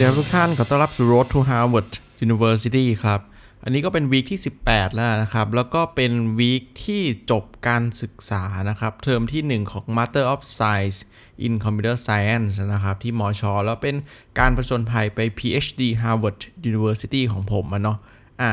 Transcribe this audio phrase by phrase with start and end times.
[0.00, 1.90] ดีครับทุกท่านขอต้อนรับสู่ Road to Harvard
[2.26, 3.20] University ครับ
[3.64, 10.98] อันนี้ก็เป็นวีคที่ 18 แล้วนะครับ แล้วก็เป็นวีคที่จบการศึกษานะครับ เทอมที่ 1 ของ Master of Science
[11.46, 13.96] in Computer Science นะครับ ที่มอชอแล้วเป็น
[14.38, 16.38] การประชนภัยไป PhD Harvard
[16.70, 17.98] University ของผมอะเนาะ
[18.40, 18.50] อ่า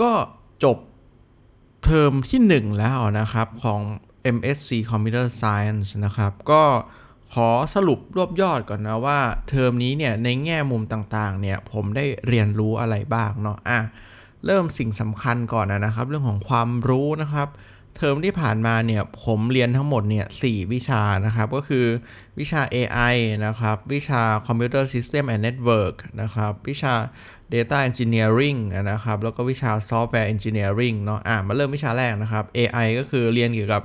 [0.00, 0.12] ก็
[0.64, 0.78] จบ
[1.84, 3.80] เทอมที่ 1 แล้วนะครับของ
[4.36, 6.62] MSc Computer Science นะครับ ก็
[7.34, 13.80] ขอสรุปรวบยอดก่อนนะว่าเทอมนี้เนี่ยในแง่มุมต่างๆเนี่ยผมได้เรียนรู้อะไรบ้างเนาะอะ
[14.46, 17.48] เริ่มสิ่งสำคัญก่อนนะครับ เรื่องของความรู้นะครับ
[17.96, 20.42] เทอมที่ผ่านมาเนี่ยผมเรียนทั้งหมดเนี่ยส
[20.72, 21.86] วิชานะครับ ก็คือ
[22.38, 23.14] วิชา AI
[23.46, 26.94] นะครับ วิชา Computer System and Network นะครับ วิชา
[27.54, 28.58] Data Engineering
[28.90, 33.82] นะครับ แล้วก็วิชา Software Engineering เนาะอะมาเริ่มวิชาแรกนะครับ AI ก็คือเรียนเกี่ยวกับ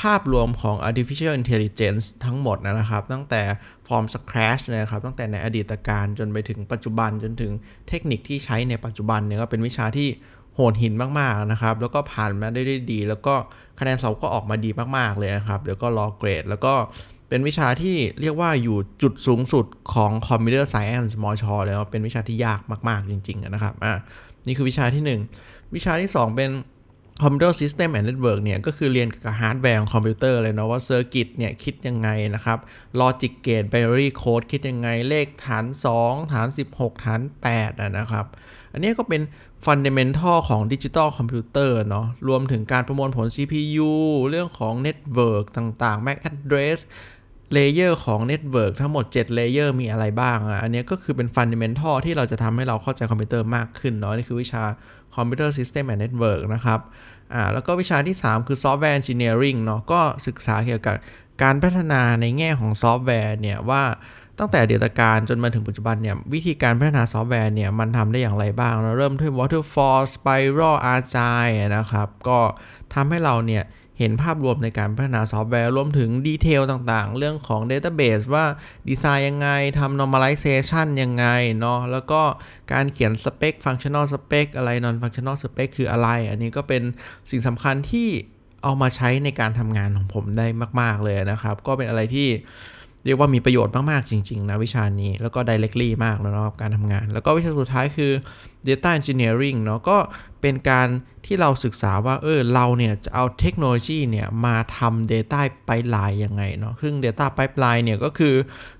[0.00, 3.42] ภาพรวมของ artificial intelligence ทั้งหมดนะครับ ตั้งแต่
[3.86, 7.52] form scratch นะครับ ตั้งแต่ในอดีตการจนไปถึงปัจจุบันจนถึง
[7.88, 10.08] เทคนิคที่ใช้ในปัจจุบันเนี่ยก็เป็นวิชาที่
[10.54, 13.34] โหดหินมากๆนะครับ แล้วก็ผ่านมาได้ได้ดี แล้วก็
[13.78, 16.74] คะแนนสอบก็ออกมาดีมากๆเลยนะครับ เดี๋ยวก็รอเกรด แล้วก็
[17.28, 23.92] เป็นวิชาที่เรียกว่าอยู่จุดสูงสุดของ Computer Science มชเลยเป็นวิชาที่ยากมาก ๆ จริง ๆ นะครับ อะ
[24.46, 26.50] นี่คือวิชาที่ 1 วิชาที่ 2 เป็น
[27.22, 32.58] Computer System and Network เนี่ยก็คือเรียนกับฮาร์ดแวร์ของคอมพิวเตอร์เลยเนาะว่า circuit เนี่ยคิดยังไงนะครับ
[33.00, 35.64] Logic Gate Binary Code คิดยังไงเลขฐาน
[35.98, 37.20] 2 ฐาน 16 ฐาน
[37.54, 38.26] 8นะครับ
[38.72, 39.22] อันนี้ก็เป็น
[39.64, 43.90] fundamental ของ digital computer เนาะรวมถึงการประมวลผล CPU
[44.30, 46.78] เรื่องของ network ต่างๆ MAC address
[47.54, 54.64] layer ของ network ทั้งหมด 7 layer มีอะไรบ้างอะอันนี้ก็คือเป็น fundamental ที่เราจะทำให้เราเข้าใจคอมพิวเตอร์มากขึ้นเนาะนี่คือวิชา
[55.14, 56.80] Computer System and Network นะครับ
[57.34, 60.96] อ่าแล้วก็วิชาที่ 3 คือ Software Engineering เนาะก็ศึกษาเกี่ยวกับ
[61.42, 63.82] การพัฒนาในแง่ของซอฟต์แวร์เนี่ยว่า
[64.38, 72.38] ตั้งแต่อดีตกาลจนมาถึงปัจจุบันเนี่ยวิธีการพัฒนาซอฟต์แวร์เนี่ยมันทำได้อย่างไรบ้างเราเริ่มที่ waterfall spiral agile นะครับ ก็
[72.94, 73.64] ทำให้เราเนี่ย
[74.00, 78.44] เห็นภาพรวมในการพัฒนาซอฟต์แวร์รวมถึง detail ต่างๆ เรื่องของ Database ว่า
[78.88, 81.26] ดีไซน์ยังไงทำ normalization ยังไง
[81.58, 82.20] เนาะแล้วก็
[82.72, 86.82] การเขียนสเปค functional spec อะไร non functional spec คืออะไร อันนี้ก็เป็น
[87.30, 88.08] สิ่งสำคัญที่
[88.62, 90.46] เอามาใช้ในการทำงานของผมได้
[90.80, 92.28] มาก ๆ เลยนะครับ ก็เป็นอะไรที่
[93.04, 98.12] เรียกว่ามีประโยชน์มาก ๆ จริง ๆ นะ วิชานี้แล้วก็ directly มากแล้วนะครับการทำงาน แล้วก็วิชาสุดท้ายคือ
[98.68, 99.98] data engineering เนาะก็
[100.40, 100.88] เป็นการ
[101.26, 108.34] ที่เราศึกษาว่า เออ เราเนี่ย จะเอาเทคโนโลยีเนี่ย มาทำ data pipeline ยังไงเนาะซึ่ง data pipeline เนี่ย ก็คือ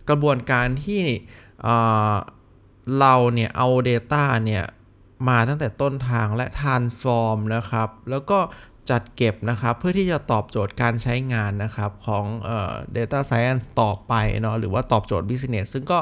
[0.09, 1.03] กระบวนการที่
[3.01, 4.65] เราเนี่ย เอา data เนี่ย
[5.29, 8.39] มาตั้งแต่ต้นทางและ transform นะครับ แล้วก็
[8.91, 15.99] จัดเก็บนะครับ เพื่อที่จะตอบโจทย์การใช้งานนะครับของเอ่อ data science ต่อไปเนาะหรือว่าตอบโจทย์ business ซึ่งก็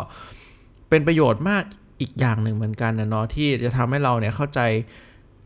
[0.88, 1.64] เป็นประโยชน์มาก
[2.00, 4.60] อีกอย่างหนึ่งเหมือนกันนะเนาะที่จะทำให้เราเนี่ยเข้าใจ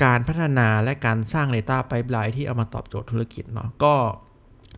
[0.05, 3.95] การพัฒนาและการสร้าง Data Pipeline ที่เอามาตอบโจทย์ธุรกิจเนาะก็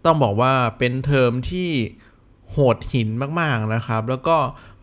[0.05, 1.71] ต้องบอกว่าเป็นเทอมที่
[2.53, 3.09] โหดหิน
[3.41, 4.37] มากๆนะครับ แล้วก็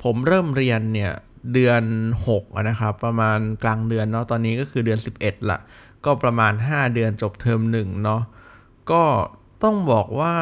[0.03, 1.13] ผมเริ่มเรียนเนี่ย
[1.53, 1.83] เดือน
[2.27, 5.59] 6 นะครับ ประมาณกลางเดือนเนาะตอนนี้ก็คือเดือน 11ละ
[6.05, 8.21] ก็ประมาณ 5 เดือนจบเทอมหนึ่งเนาะ
[8.91, 9.03] ก็
[9.63, 10.35] ต้องบอกว่า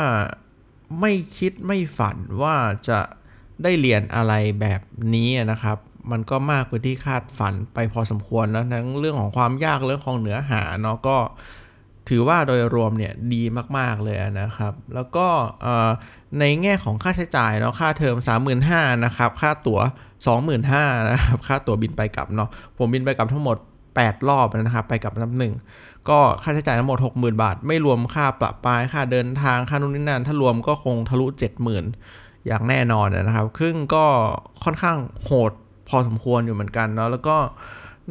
[1.00, 2.56] ไม่คิดไม่ฝันว่า
[2.90, 3.00] จะ
[3.64, 4.82] ได้เรียนอะไรแบบ
[5.16, 5.78] นี้นะครับ
[6.12, 11.18] มันก็มากกว่าที่คาดฝันไปพอสมควรแล้วทั้งเรื่องของความยากเรื่องของเนื้อหาเนาะก็
[12.10, 13.44] ถือว่าโดยรวมเนี่ยดี
[13.78, 15.28] มาก ๆ เลยนะครับ แล้วก็
[16.40, 18.16] ในแง่ของค่าใช้จ่ายเนาะค่าเทอม
[18.62, 19.80] 35,000นะครับ ค่าตั๋ว
[20.46, 23.58] 25,000นะครับ ค่าตั๋วบินไปกลับเนาะผมบินไปกลับทั้งหมด
[23.98, 25.54] 8 รอบนะครับ ไปกับน้ำหนึ่ง
[26.10, 31.26] ก็ค่าใช้จ่ายทั้งหมด 60,000 บาท ไม่รวมค่าปรับปลายค่าเดินทางค่านู่นนี่นั่นถ้ารวมก็คงทะลุ
[31.86, 34.06] 70,000 อย่างแน่นอนนะครับครึ่งก็
[34.64, 35.52] ค่อนข้างโหด
[35.90, 37.38] พอสมควรอยู่เหมือนกันเนาะแล้วก็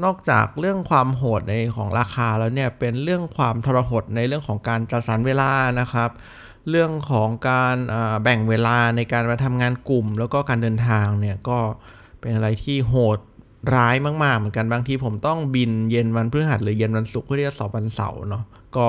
[0.05, 5.51] นอกจากเรื่องความโหดในของราคาแล้วเนี่ยเป็นเรื่องความทรหดในเรื่องของการจัดสรรเวลา
[5.81, 6.11] นะครับ
[6.71, 7.77] เรื่องของการ
[8.23, 11.59] แบ่งเวลาในการมาทำงานกลุ่ม แล้วก็การเดินทางเนี่ยก็
[12.21, 13.19] เป็นอะไรที่โหด
[13.75, 18.45] ร้ายมากๆเหมือนกันบางทีผมต้องบินเย็นวันพฤหัสหรือเย็นวันศุกร์เพื่อที่จะสอบวันเสาร์เนาะ
[18.77, 18.87] ก็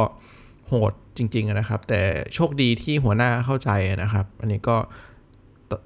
[0.68, 2.02] โหดจริงๆนะครับ แต่
[2.36, 3.70] โชคดีที่หัวหน้าเข้าใจ
[4.04, 4.78] นะครับ อันนี้ก็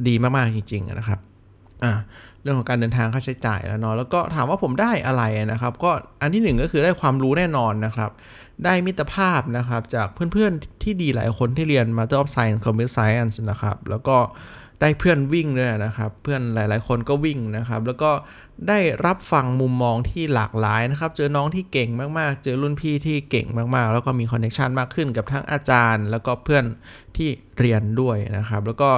[0.08, 1.20] ดีมากๆจริงๆนะครับ
[1.84, 1.94] อะ
[2.42, 5.92] เรื่องของการเดินทางค่าใช้จ่ายแล้วเนาะแล้วก็ถามว่าผมได้อะไรนะครับ ก็
[6.22, 8.12] อันที่หนึ่งก็คือได้ความรู้แน่นอนนะครับ
[8.66, 14.18] ได้มิตรภาพนะครับ จากเพื่อนๆที่ดีหลายคนที่เรียน Master of Science Computer Science นะครับ แล้วก็
[14.84, 18.12] ได้เพื่อนวิ่งด้วยนะครับ เพื่อนหลาย ๆ คนก็วิ่งนะครับ แล้วก็
[18.68, 21.90] ได้รับฟังมุมมองที่หลากหลายนะครับ เจอน้องที่เก่ง
[22.20, 26.66] มาก ๆ เจอรุ่นพี่ที่เก่งมาก ๆ แล้วก็มีคอนเนคชันมากขึ้นกับทั้งอาจารย์ แล้วก็เพื่อน
[27.18, 28.92] ที่เรียนด้วยนะครับ แล้วก็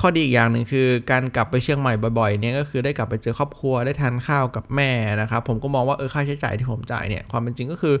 [0.00, 4.90] ข้อดีอีกอย่างหนึ่งคือการกลับไปเชียงใหม่บ่อยๆเนี่ยก็คือได้กลับไปเจอครอบครัวได้ทานข้าวกับแม่
[5.20, 7.94] นะครับ ผมก็มองว่าเออค่าใช้จ่ายที่ผมจ่ายเนี่ยความเป็นจริงก็คือ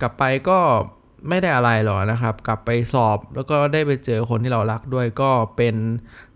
[0.00, 0.58] กลับไปก็
[1.28, 5.74] ไม่ได้อะไรหรอกนะครับ กลับไปสอบแล้วก็ได้ไปเจอคนที่เรารักด้วยก็เป็น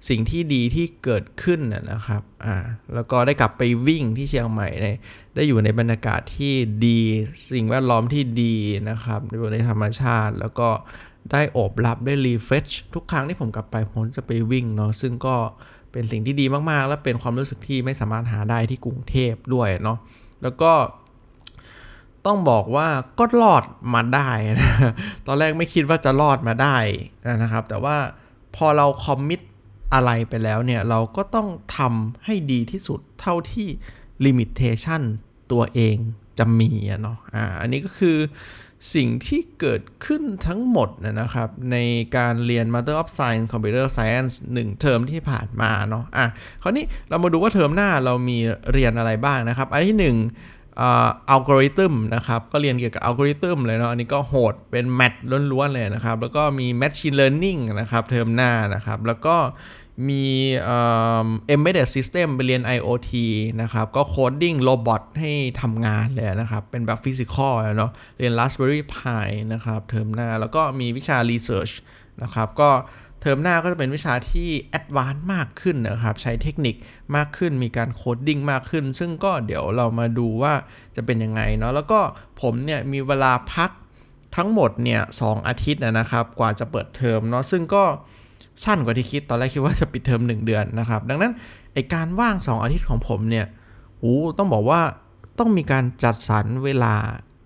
[0.09, 2.57] สิ่งที่ดีที่เกิดขึ้นนะครับอ่า
[2.95, 4.91] แล้วก็ได้กลับไปวิ่งที่เชียงใหม่ได้
[5.35, 6.55] ได้อยู่ในบรรยากาศที่
[6.87, 7.01] ดี
[7.53, 8.55] สิ่งแวดล้อมที่ดี
[8.91, 10.69] นะครับอยู่ในธรรมชาติ แล้วก็
[11.33, 15.37] ได้โอบรับได้รีเฟรชทุกครั้งที่ผมกลับไปผมจะไปวิ่งเนาะซึ่งก็
[15.93, 19.99] เป็นสิ่งที่ดีมากๆ และเป็นความรู้สึกที่ไม่สามารถหาได้ที่กรุงเทพด้วยเนาะ
[20.43, 20.73] แล้วก็
[22.29, 22.89] ต้องบอกว่า
[23.19, 23.65] ก็รอด
[23.95, 24.31] มาได้
[24.61, 24.73] นะ
[25.27, 26.77] ตอนแรกไม่คิดว่าจะรอดมาได้
[27.43, 27.97] นะครับ แต่ว่า
[28.57, 29.41] พอเราคอมมิต
[29.95, 33.69] อะไรไปแล้วเนี่ย เราก็ต้องทำให้ดีที่สุดเท่าที่
[34.25, 35.03] ลิมิตเ t ชัน
[35.53, 35.97] ตัวเอง
[36.39, 36.71] จะมี
[37.03, 38.17] เนาะอ่าอันนี้ก็คือ
[38.95, 41.77] สิ่งที่เกิดขึ้นทั้งหมดนะครับ ใน
[42.17, 46.27] การเรียน Master of Science Computer Science 1 เทอมที่ผ่านมาเนาะอะ
[46.63, 48.39] คราวนี้เรามาดูว่าเทอมหน้าเรามี
[48.73, 55.15] เรียนอะไรบ้างนะครับ อันที่ 1 อัลกอริทึมนะครับก็เรียนเกี่ยวกับอัลกอริทึมเลยเนาะอันนี้ก็โหดเป็น math
[55.53, 59.37] ล้วนๆเลยนะครับ แล้วก็มี Machine Learning นะครับเทอมหน้านะครับ แล้วก็
[60.09, 60.25] มี
[61.55, 63.13] embedded system ไปเรียน IoT
[63.63, 71.73] นะครับ ก็ coding robot ให้ทำงานเลยนะครับ เป็นแบบ physical เนาะเรียน Raspberry Pi นะครับเทอมหน้า แล้วก็มีวิชา Research
[72.23, 72.71] นะครับก็
[73.21, 76.75] เทอมหน้าก็จะเป็นวิชาที่ advance มากขึ้นนะครับ ใช้เทคนิค
[77.17, 80.55] มากขึ้น มีการ coding มากขึ้น ซึ่งก็เดี๋ยวเรามาดูว่า
[80.97, 82.01] จะเป็นยังไงเนาะ แล้วก็
[82.41, 83.71] ผมเนี่ยมีเวลาพัก
[84.37, 87.85] ทั้งหมดเนี่ยสอาทิตย์นะครับ กว่าจะเปิดเทอมเนาะ ซึ่งก็
[88.65, 91.33] สั้นกว่าที่คิด ตอนแรกคิดว่าจะปิดเทอม1 เดือนนะครับ ดังนั้น
[91.73, 93.47] ไอการว่าง 2 อาทิตย์ของผมเนี่ย
[93.99, 94.81] โอ้ต้องบอกว่า
[95.39, 96.95] ต้องมีการจัดสรรเวลา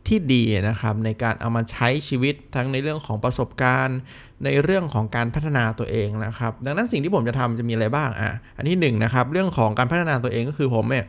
[0.08, 3.98] ที่ดีนะครับในการเอามาใช้ชีวิตทั้งในเรื่องของประสบการณ์
[4.44, 11.06] ในเรื่องของการพัฒนาตัวเองนะครับ ดังนั้นสิ่งที่ผมจะทำจะมีอะไรบ้างอะอันที่1นนะครับเรื่องของการพัฒนาตัวเองก็คือผมเนี่ย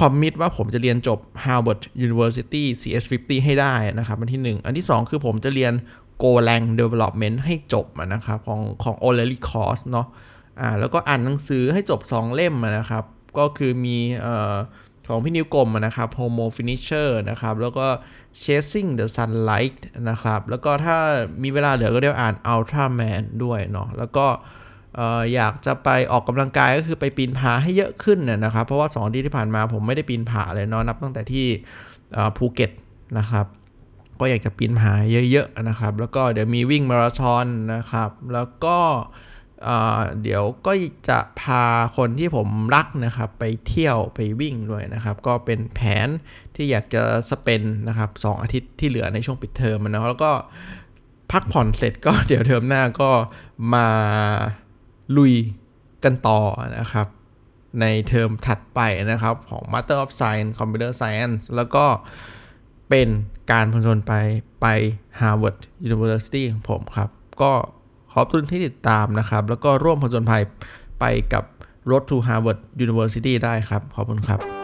[0.00, 5.72] คอมมิตว่าผมจะเรียนจบ Harvard University CS50 ให้ได้นะครับอันที่ 1 อันที่ 2 คือผมจะเรียน
[6.22, 10.06] Golang Development ให้จบนะครับของของ O'Leary Course เนาะ
[10.60, 13.04] อ่าแล้วก็อ่านหนังสือให้จบ 2 เล่มนะครับ
[13.38, 14.54] ก็คือมีเอ่อ
[15.08, 17.86] ของพี่นิวกลมนะครับ Homo Finisher นะครับ แล้วก็
[18.42, 20.96] Chasing the Sunlight นะครับ แล้วก็ถ้า
[21.42, 24.26] มีเวลาเหลือก็เดี๋ยวอ่าน Ultraman ด้วยเนาะ แล้วก็
[25.34, 31.46] อยากจะไปออกกำลังกายก็คือไปปีนผาให้เยอะขึ้นนะครับ เพราะว่า2อาทิตย์ที่ผ่านมาผมไม่ได้ปีนผาเลยเนาะนับตั้งแต่ที่
[32.36, 32.70] ภูเก็ต
[33.18, 33.46] นะครับ
[34.20, 34.92] ก็อยากจะปีนผา
[35.30, 38.78] เยอะๆนะครับ แล้วก็เดี๋ยวมีวิ่งมาราธอนนะครับ แล้วก็
[40.22, 40.72] เดี๋ยวก็
[41.08, 41.62] จะพา
[41.96, 46.08] คนที่ผมรักนะครับ ไปเที่ยวไปวิ่งด้วยนะครับ ก็เป็นแผน
[46.54, 50.32] ที่อยากจะสเปนนะครับสอาทิตย์ที่เหลือในช่วงปิดเทอมนะแล้วก็
[51.32, 53.10] พักผ่อนเสร็จก็เดี๋ยวเทอมหน้าก็
[53.74, 53.88] มา
[55.16, 55.34] ลุย
[56.04, 56.40] กันต่อ
[56.78, 57.06] นะครับ
[57.80, 58.80] ในเทอมถัดไป
[59.10, 61.84] นะครับ ของ Master of Science Computer Science แล้วก็
[62.88, 63.08] เป็น
[63.52, 64.12] การผจญไป
[64.60, 64.66] ไป
[65.20, 67.10] Harvard University ของผมครับ
[67.42, 67.52] ก็
[68.14, 70.42] ขอบคุณที่ติดตามนะครับ แล้วก็ร่วมผจญภัย
[71.00, 71.44] ไปกับ
[71.88, 74.59] Road to Harvard University ได้ครับ ขอบคุณครับ